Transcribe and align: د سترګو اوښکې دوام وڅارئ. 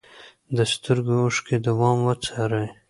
د 0.55 0.57
سترګو 0.73 1.15
اوښکې 1.23 1.57
دوام 1.65 1.97
وڅارئ. 2.07 2.67